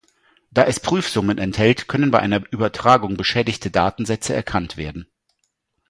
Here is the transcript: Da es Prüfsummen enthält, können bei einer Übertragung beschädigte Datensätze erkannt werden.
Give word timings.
Da 0.49 0.63
es 0.63 0.79
Prüfsummen 0.79 1.37
enthält, 1.37 1.87
können 1.87 2.09
bei 2.09 2.17
einer 2.17 2.41
Übertragung 2.51 3.17
beschädigte 3.17 3.69
Datensätze 3.69 4.33
erkannt 4.33 4.75
werden. 4.75 5.05